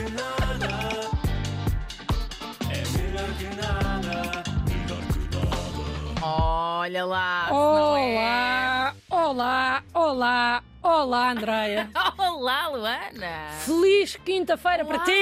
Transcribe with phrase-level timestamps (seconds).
[0.00, 1.10] que nada.
[2.70, 4.42] É melhor que nada.
[4.66, 6.26] Melhor que nada.
[6.26, 7.48] Olha lá.
[7.50, 8.14] não é.
[8.20, 11.90] Olá, olá, olá, olá, Andreia.
[12.18, 13.50] Olá, Luana.
[13.66, 15.12] Feliz quinta-feira para ti!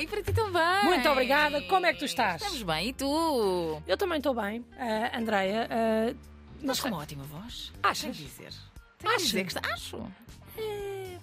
[0.00, 0.84] E para ti também.
[0.84, 1.60] Muito obrigada.
[1.62, 2.40] Como é que tu estás?
[2.40, 2.88] Estamos bem.
[2.88, 3.82] E tu?
[3.86, 5.68] Eu também estou bem, ah, Andreia.
[5.70, 6.14] ah,
[6.60, 7.72] Estás com uma ótima voz.
[7.82, 8.00] Achas?
[8.02, 8.52] Tenho que dizer.
[8.98, 9.24] Tenho que Acho.
[9.26, 9.72] dizer que está...
[9.72, 10.06] Acho.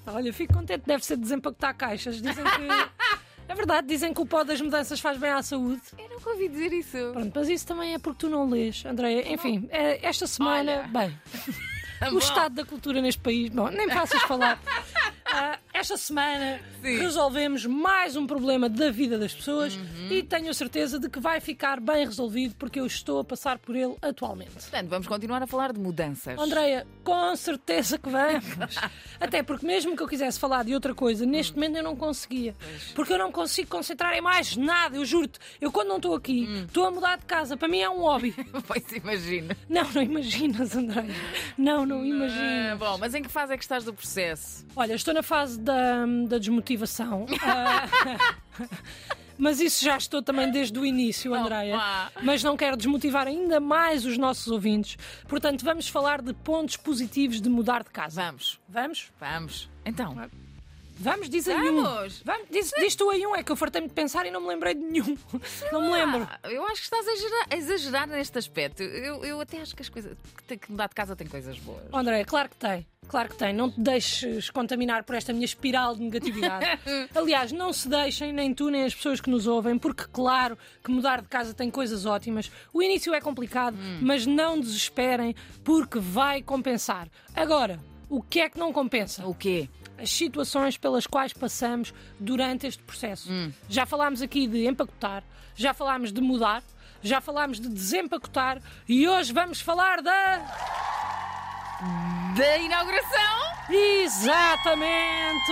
[0.08, 2.22] Olha, fico contente, deve ser desempacotar caixas.
[2.22, 3.22] Dizem que.
[3.48, 5.82] É verdade, dizem que o pó das mudanças faz bem à saúde.
[5.98, 6.98] Eu nunca ouvi dizer isso.
[7.12, 9.30] Pronto, mas isso também é porque tu não lês, Andreia.
[9.30, 11.08] Enfim, eh, esta semana, Olha.
[11.08, 11.20] bem,
[12.14, 14.58] o estado da cultura neste país, bom, nem faças falar.
[15.34, 16.98] Ah, esta semana Sim.
[17.00, 20.12] resolvemos mais um problema da vida das pessoas Uhum.
[20.12, 23.58] e tenho a certeza de que vai ficar bem resolvido porque eu estou a passar
[23.58, 24.52] por ele atualmente.
[24.52, 26.38] Portanto, vamos continuar a falar de mudanças.
[26.40, 28.44] Andreia, com certeza que vamos.
[29.20, 32.56] Até porque, mesmo que eu quisesse falar de outra coisa, neste momento eu não conseguia.
[32.94, 35.40] Porque eu não consigo concentrar em mais nada, eu juro-te.
[35.60, 36.66] Eu, quando não estou aqui, Hum.
[36.66, 37.58] estou a mudar de casa.
[37.58, 38.36] Para mim é um hobby.
[38.68, 39.56] Pois imagino.
[39.68, 41.10] Não, não imaginas, Andreia.
[41.58, 42.78] Não, não Ah, imaginas.
[42.80, 44.66] bom, mas em que fase é que estás do processo?
[44.76, 45.71] Olha, estou na fase da,
[46.28, 47.26] da desmotivação.
[47.44, 47.88] Ah,
[49.38, 51.76] Mas isso já estou também desde o início, Andreia.
[51.76, 52.12] Opa.
[52.22, 54.98] Mas não quero desmotivar ainda mais os nossos ouvintes.
[55.28, 58.22] Portanto, vamos falar de pontos positivos de mudar de casa.
[58.22, 59.12] Vamos, Vamos?
[59.20, 59.70] vamos.
[59.84, 60.16] Então,
[61.02, 61.82] Vamos, diz aí um.
[61.82, 62.22] Vamos.
[62.24, 64.48] Vamos, diz, diz tu aí um, é que eu fartei-me de pensar e não me
[64.48, 65.18] lembrei de nenhum.
[65.72, 66.28] Não me lembro.
[66.44, 68.84] Eu acho que estás a exagerar, a exagerar neste aspecto.
[68.84, 70.16] Eu, eu até acho que as coisas.
[70.48, 71.84] que mudar de casa tem coisas boas.
[71.92, 72.86] André, claro que tem.
[73.12, 73.52] Claro que tem.
[73.52, 76.66] Não te deixes contaminar por esta minha espiral de negatividade.
[77.14, 80.90] Aliás, não se deixem, nem tu, nem as pessoas que nos ouvem, porque, claro, que
[80.90, 82.50] mudar de casa tem coisas ótimas.
[82.74, 87.10] O início é complicado, mas não desesperem, porque vai compensar.
[87.36, 89.28] Agora, o que é que não compensa?
[89.28, 89.68] O quê?
[89.98, 93.30] as situações pelas quais passamos durante este processo.
[93.70, 95.22] Já falámos aqui de empacotar,
[95.54, 96.64] já falámos de mudar,
[97.04, 102.21] já falámos de desempacotar e hoje vamos falar da.
[102.36, 103.52] Da inauguração?
[103.70, 105.52] Exatamente!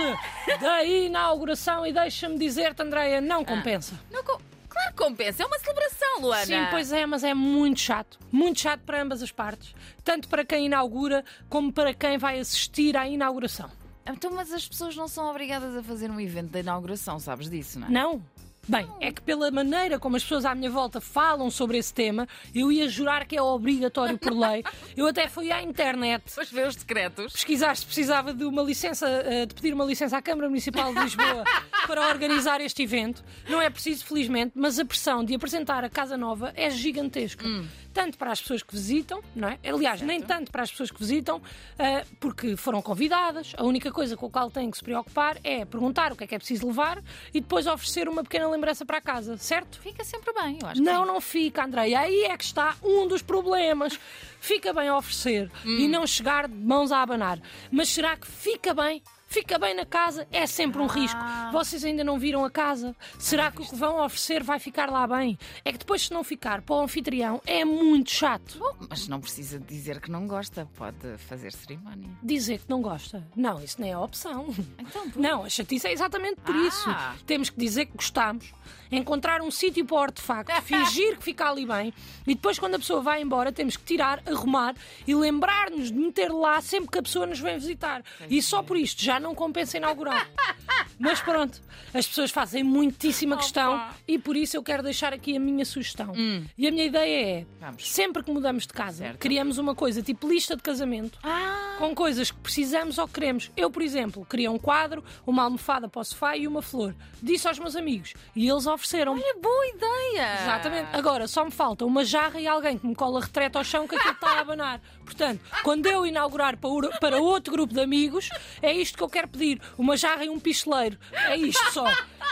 [0.60, 3.98] da inauguração e deixa-me dizer-te, Andreia, não compensa.
[4.10, 5.42] Não, co- claro que compensa.
[5.42, 6.44] É uma celebração, Luana.
[6.46, 8.18] Sim, pois é, mas é muito chato.
[8.32, 9.74] Muito chato para ambas as partes.
[10.04, 13.70] Tanto para quem inaugura como para quem vai assistir à inauguração.
[14.06, 17.78] Então, mas as pessoas não são obrigadas a fazer um evento da inauguração, sabes disso,
[17.78, 17.90] não é?
[17.90, 18.22] Não?
[18.68, 22.28] Bem, é que pela maneira como as pessoas à minha volta falam sobre esse tema,
[22.54, 24.62] eu ia jurar que é obrigatório por lei.
[24.96, 27.32] Eu até fui à internet Depois vê os secretos.
[27.32, 31.00] pesquisar se precisava de uma licença, eh, de pedir uma licença à Câmara Municipal de
[31.00, 31.42] Lisboa
[31.86, 33.24] para organizar este evento.
[33.48, 37.44] Não é preciso, felizmente, mas a pressão de apresentar a Casa Nova é gigantesca.
[37.92, 39.58] Tanto para as pessoas que visitam, não é?
[39.68, 41.42] Aliás, nem tanto para as pessoas que visitam,
[41.78, 43.52] eh, porque foram convidadas.
[43.56, 46.26] A única coisa com a qual têm que se preocupar é perguntar o que é
[46.26, 47.02] que é preciso levar
[47.34, 49.80] e depois oferecer uma pequena lembrança para a casa, certo?
[49.80, 50.82] Fica sempre bem, eu acho.
[50.82, 51.94] Não, não fica, Andrei.
[51.94, 53.98] Aí é que está um dos problemas.
[54.40, 57.40] Fica bem a oferecer e não chegar de mãos a abanar.
[57.70, 59.02] Mas será que fica bem?
[59.32, 60.26] Fica bem na casa?
[60.32, 61.20] É sempre um risco.
[61.52, 62.96] Vocês ainda não viram a casa?
[63.16, 65.38] Será que o que vão oferecer vai ficar lá bem?
[65.64, 68.58] É que depois, se não ficar para o anfitrião, é muito chato.
[68.58, 70.68] Bom, mas não precisa dizer que não gosta.
[70.76, 72.10] Pode fazer cerimónia.
[72.20, 73.24] Dizer que não gosta.
[73.36, 74.52] Não, isso nem é opção.
[74.76, 76.66] Então, por- Não, a chatice é exatamente por Ah.
[76.66, 76.90] isso.
[77.24, 78.52] Temos que dizer que gostamos,
[78.90, 81.94] encontrar um sítio para o artefacto, fingir que fica ali bem
[82.26, 84.74] e depois, quando a pessoa vai embora, temos que tirar, arrumar
[85.06, 88.02] e lembrar-nos de meter lá sempre que a pessoa nos vem visitar.
[88.28, 90.28] E só por isto já não compensa inaugurar.
[90.98, 91.60] Mas pronto,
[91.94, 96.12] as pessoas fazem muitíssima questão e por isso eu quero deixar aqui a minha sugestão.
[96.58, 97.88] E a minha ideia é: Vamos.
[97.90, 99.18] sempre que mudamos de casa, Certo.
[99.18, 103.50] criamos uma coisa tipo lista de casamento Ah, com coisas que precisamos ou queremos.
[103.56, 106.94] Eu, por exemplo, queria um quadro, uma almofada para o sofá e uma flor.
[107.22, 109.14] Disse aos meus amigos e eles ofereceram.
[109.14, 110.34] olha, boa ideia!
[110.42, 110.88] Exatamente.
[110.92, 113.96] Agora só me falta uma jarra e alguém que me cola retrete ao chão que
[113.96, 114.80] aquilo está a abanar.
[115.04, 118.28] Portanto, quando eu inaugurar para outro grupo de amigos,
[118.60, 120.98] é isto que eu quero pedir: uma jarra e um picheleiro.
[121.12, 121.86] É isto só.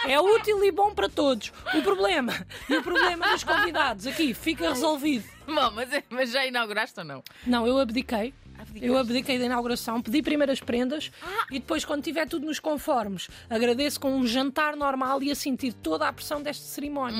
[0.06, 1.52] É útil e bom para todos.
[1.74, 2.32] O problema,
[2.68, 5.24] e o problema dos convidados aqui fica resolvido.
[5.46, 7.22] Bom, mas, é- mas já inauguraste ou não?
[7.46, 8.32] Não, eu abdiquei.
[8.68, 8.86] Abdicaste?
[8.86, 11.10] Eu abdiquei da inauguração, pedi primeiro as prendas
[11.50, 15.72] e depois, quando tiver tudo nos conformes, agradeço com um jantar normal e a sentir
[15.72, 17.18] toda a pressão desta cerimónia.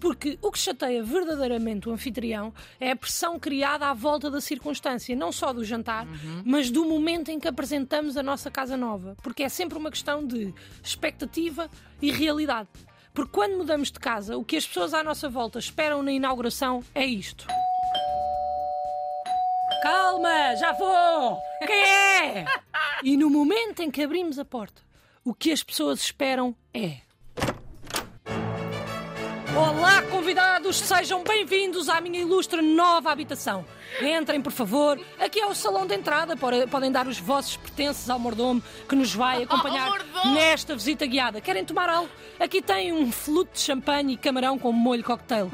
[0.00, 5.14] Porque o que chateia verdadeiramente o anfitrião é a pressão criada à volta da circunstância,
[5.16, 6.06] não só do jantar,
[6.44, 9.16] mas do momento em que apresentamos a nossa casa nova.
[9.22, 11.68] Porque é sempre uma questão de expectativa
[12.00, 12.68] e realidade.
[13.12, 16.82] Porque quando mudamos de casa, o que as pessoas à nossa volta esperam na inauguração
[16.94, 17.46] é isto.
[19.86, 21.38] Calma, já vou!
[21.64, 22.44] Quem é?
[23.04, 24.82] E no momento em que abrimos a porta,
[25.24, 27.05] o que as pessoas esperam é.
[29.56, 33.64] Olá, convidados, sejam bem-vindos à minha ilustre nova habitação.
[34.02, 35.00] Entrem, por favor.
[35.18, 36.36] Aqui é o salão de entrada.
[36.36, 39.90] Pode- Podem dar os vossos pertences ao mordomo que nos vai acompanhar
[40.34, 41.40] nesta visita guiada.
[41.40, 42.10] Querem tomar algo?
[42.38, 45.50] Aqui tem um flute de champanhe e camarão com molho cocktail.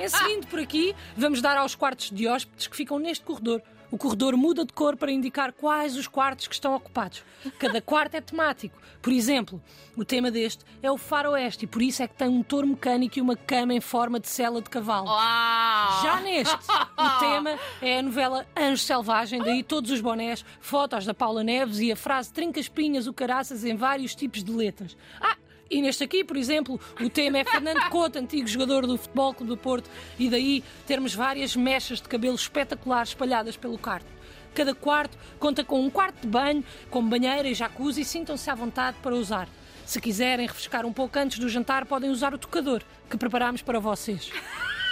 [0.00, 3.60] Em seguinte, por aqui, vamos dar aos quartos de hóspedes que ficam neste corredor.
[3.90, 7.24] O corredor muda de cor para indicar quais os quartos que estão ocupados.
[7.58, 8.78] Cada quarto é temático.
[9.02, 9.60] Por exemplo,
[9.96, 13.18] o tema deste é o faroeste e por isso é que tem um touro mecânico
[13.18, 15.06] e uma cama em forma de cela de cavalo.
[15.06, 16.02] Uau!
[16.02, 21.14] Já neste, o tema é a novela Anjo Selvagem, daí todos os bonés, fotos da
[21.14, 24.96] Paula Neves e a frase Trinca espinhas o caraças em vários tipos de letras.
[25.20, 25.39] Ah!
[25.70, 29.50] E neste aqui, por exemplo, o tema é Fernando Couto, antigo jogador do Futebol Clube
[29.50, 29.88] do Porto,
[30.18, 34.06] e daí termos várias mechas de cabelo espetaculares espalhadas pelo quarto.
[34.52, 38.96] Cada quarto conta com um quarto de banho, com banheira e jacuzzi, sintam-se à vontade
[39.00, 39.48] para usar.
[39.86, 43.78] Se quiserem refrescar um pouco antes do jantar, podem usar o tocador que preparámos para
[43.78, 44.28] vocês.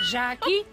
[0.02, 0.64] Já aqui,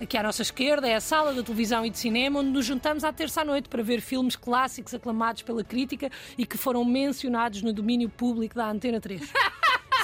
[0.00, 3.04] aqui à nossa esquerda, é a sala de televisão e de cinema onde nos juntamos
[3.04, 7.60] à terça à noite para ver filmes clássicos aclamados pela crítica e que foram mencionados
[7.60, 9.32] no domínio público da Antena 3.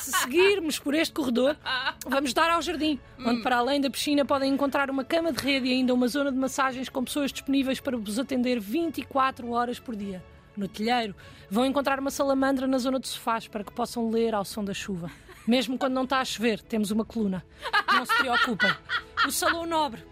[0.07, 1.57] Se seguirmos por este corredor,
[2.07, 5.67] vamos dar ao jardim, onde para além da piscina podem encontrar uma cama de rede
[5.67, 9.97] e ainda uma zona de massagens com pessoas disponíveis para vos atender 24 horas por
[9.97, 10.23] dia.
[10.57, 11.13] No telheiro,
[11.51, 14.73] vão encontrar uma salamandra na zona de sofás para que possam ler ao som da
[14.73, 15.11] chuva.
[15.45, 17.45] Mesmo quando não está a chover, temos uma coluna.
[17.93, 18.71] Não se preocupem.
[19.27, 20.05] O Salão Nobre.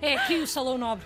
[0.00, 1.04] É aqui o Salão Nobre.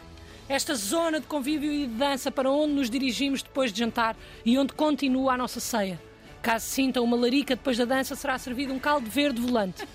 [0.48, 4.56] Esta zona de convívio e de dança para onde nos dirigimos depois de jantar e
[4.56, 6.00] onde continua a nossa ceia.
[6.42, 9.86] Caso sintam uma larica depois da dança, será servido um caldo verde volante.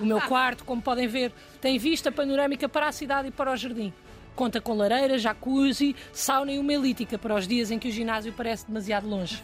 [0.00, 3.56] O meu quarto, como podem ver, tem vista panorâmica para a cidade e para o
[3.56, 3.92] jardim.
[4.36, 8.32] Conta com lareira, jacuzzi, sauna e uma elítica para os dias em que o ginásio
[8.32, 9.42] parece demasiado longe.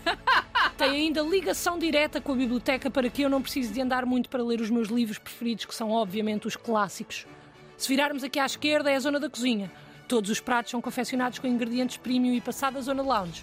[0.77, 4.29] Tem ainda ligação direta com a biblioteca para que eu não precise de andar muito
[4.29, 7.27] para ler os meus livros preferidos, que são obviamente os clássicos.
[7.79, 9.71] Se virarmos aqui à esquerda é a zona da cozinha.
[10.08, 13.43] Todos os pratos são confeccionados com ingredientes premium e passada a zona lounge.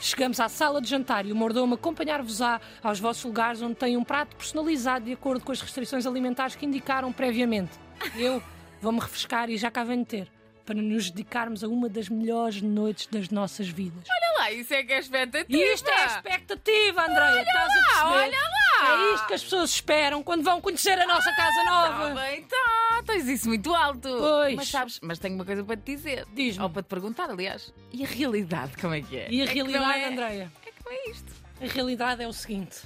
[0.00, 4.04] Chegamos à sala de jantar e o mordomo acompanhar-vos-á aos vossos lugares onde tem um
[4.04, 7.72] prato personalizado de acordo com as restrições alimentares que indicaram previamente.
[8.14, 8.42] Eu
[8.80, 10.28] vou-me refrescar e já cá venho ter,
[10.66, 14.04] para nos dedicarmos a uma das melhores noites das nossas vidas.
[14.10, 15.62] Olha lá, isso é que é expectativa.
[15.62, 17.42] E isto é a expectativa, Andréia.
[17.42, 18.10] Estás a perceber?
[18.10, 19.10] olha lá.
[19.10, 22.08] É isto que as pessoas esperam quando vão conhecer a nossa casa nova.
[22.08, 22.81] Tá bem, tá.
[23.06, 24.08] Tens isso muito alto.
[24.08, 24.54] Pois.
[24.54, 26.26] Mas sabes, mas tenho uma coisa para te dizer.
[26.34, 26.62] Diz-me.
[26.62, 27.72] Ou para te perguntar, aliás.
[27.92, 29.30] E a realidade, como é que é?
[29.30, 30.52] E a É realidade, é- Andréia?
[30.66, 31.32] É que é isto.
[31.60, 32.76] A realidade é o seguinte.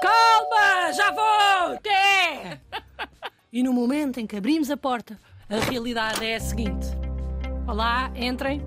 [0.00, 0.92] Calma!
[0.92, 1.78] Já vou!
[1.90, 2.58] É!
[3.52, 5.18] E no momento em que abrimos a porta,
[5.48, 6.86] a realidade é a seguinte.
[7.66, 8.62] Olá, entrem.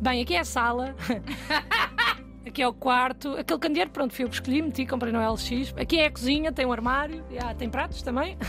[0.00, 0.94] Bem, aqui é a sala.
[2.48, 3.36] Aqui é o quarto.
[3.36, 5.74] Aquele candeeiro, pronto, fui eu que escolhi, meti, comprei no LX.
[5.76, 7.24] Aqui é a cozinha, tem um armário.
[7.58, 8.36] Tem pratos também.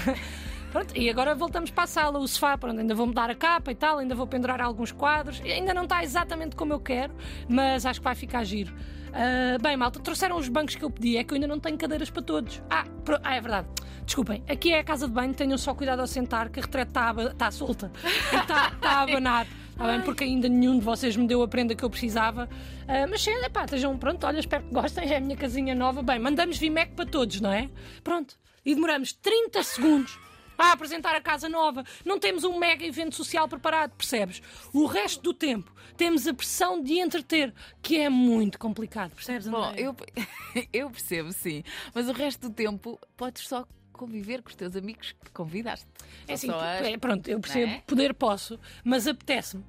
[0.71, 3.71] Pronto, e agora voltamos para a sala, o sofá, pronto, ainda vou mudar a capa
[3.71, 5.41] e tal, ainda vou pendurar alguns quadros.
[5.41, 7.11] Ainda não está exatamente como eu quero,
[7.47, 8.71] mas acho que vai ficar giro.
[9.11, 11.75] Ah, bem, malta, trouxeram os bancos que eu pedi, é que eu ainda não tenho
[11.75, 12.61] cadeiras para todos.
[12.69, 13.67] Ah, pro- ah, é verdade.
[14.05, 16.89] Desculpem, aqui é a casa de banho, tenham só cuidado ao sentar, que a retrete
[16.91, 17.91] está está solta
[18.31, 19.47] está, está a abanar.
[19.79, 20.01] Está bem?
[20.01, 22.49] Porque ainda nenhum de vocês me deu a prenda que eu precisava.
[22.85, 26.03] Ah, mas sim, pá, estejam pronto, olha, espero que gostem, é a minha casinha nova.
[26.03, 27.69] Bem, mandamos Vimec para todos, não é?
[28.03, 28.37] Pronto.
[28.65, 30.19] E demoramos 30 segundos
[30.57, 31.85] a apresentar a casa nova.
[32.03, 34.41] Não temos um mega evento social preparado, percebes?
[34.73, 39.47] O resto do tempo temos a pressão de entreter, que é muito complicado, percebes?
[39.47, 39.85] Bom, Andréia?
[39.85, 39.95] eu,
[40.73, 41.63] eu percebo, sim.
[41.93, 43.65] Mas o resto do tempo podes só
[43.99, 45.85] conviver com os teus amigos que convidaste.
[46.27, 47.83] É assim, as- é, pronto, eu percebo, é?
[47.85, 49.63] poder posso, mas apetece-me.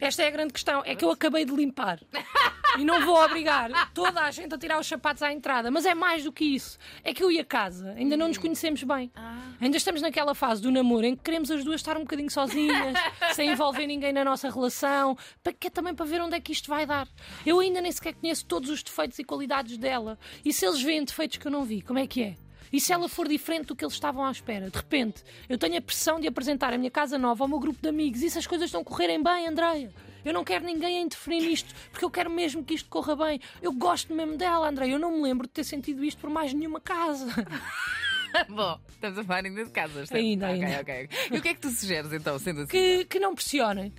[0.00, 2.00] Esta é a grande questão, é que eu acabei de limpar.
[2.76, 5.70] E não vou obrigar toda a gente a tirar os sapatos à entrada.
[5.70, 6.76] Mas é mais do que isso.
[7.04, 9.12] É que eu e a casa ainda não nos conhecemos bem.
[9.60, 12.96] Ainda estamos naquela fase do namoro em que queremos as duas estar um bocadinho sozinhas,
[13.32, 16.50] sem envolver ninguém na nossa relação, para que é também para ver onde é que
[16.50, 17.06] isto vai dar.
[17.46, 20.18] Eu ainda nem sequer conheço todos os defeitos e qualidades dela.
[20.44, 22.34] E se eles veem defeitos que eu não vi, como é que é?
[22.72, 24.70] E se ela for diferente do que eles estavam à espera?
[24.70, 27.80] De repente, eu tenho a pressão de apresentar a minha casa nova ao meu grupo
[27.80, 29.92] de amigos e se as coisas estão a correrem bem, Andreia.
[30.24, 33.40] Eu não quero ninguém a interferir nisto, porque eu quero mesmo que isto corra bem.
[33.60, 34.92] Eu gosto mesmo dela, Andreia.
[34.92, 37.26] Eu não me lembro de ter sentido isto por mais nenhuma casa.
[38.48, 40.10] Bom, estamos a falar ainda de casas.
[40.10, 40.80] Ainda, ainda.
[40.80, 41.08] ok.
[41.30, 42.70] E o que é que tu sugeres então, sendo assim?
[42.70, 43.92] Que, que não pressionem.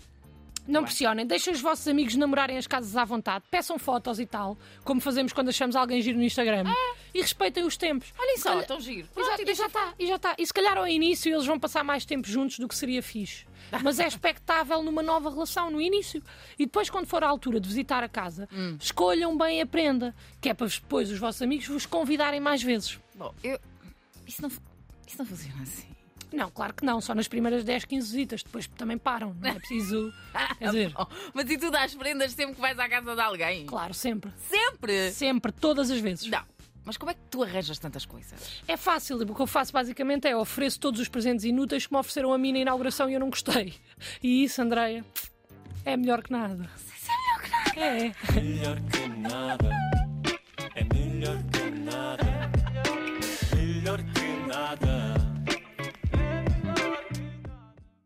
[0.67, 4.57] Não pressionem, deixem os vossos amigos namorarem as casas à vontade, peçam fotos e tal,
[4.83, 6.63] como fazemos quando achamos alguém giro no Instagram.
[7.13, 8.11] E respeitem os tempos.
[8.17, 9.07] Olhem só, Olha- tão giro.
[9.15, 10.35] Exato, Pronto, e já está, e já está.
[10.37, 13.45] E se calhar ao início eles vão passar mais tempo juntos do que seria fixe.
[13.83, 16.21] Mas é expectável numa nova relação, no início.
[16.57, 18.47] E depois, quando for a altura de visitar a casa,
[18.79, 22.99] escolham bem a prenda, que é para depois os vossos amigos vos convidarem mais vezes.
[23.15, 23.59] Bom, eu,
[24.27, 25.87] Isso não, isso não funciona assim.
[26.35, 29.53] Não, claro que não, só nas primeiras 10, 15 visitas, depois também param, não é
[29.53, 30.13] preciso.
[30.59, 30.93] Quer dizer,
[31.33, 33.65] mas e tu dás prendas sempre que vais à casa de alguém?
[33.65, 34.31] claro, sempre.
[34.49, 35.11] Sempre!
[35.11, 36.27] Sempre, todas as vezes.
[36.27, 36.43] Não.
[36.83, 38.61] Mas como é que tu arranjas tantas coisas?
[38.67, 41.99] É fácil, o que eu faço basicamente é ofereço todos os presentes inúteis que me
[41.99, 43.73] ofereceram a mim na inauguração e eu não gostei.
[44.21, 45.03] E isso, Andreia,
[45.85, 46.69] é melhor que nada.
[46.95, 47.79] Isso é melhor que nada.
[47.79, 48.41] É.
[48.41, 49.69] Melhor que nada.
[50.75, 52.34] É melhor que nada.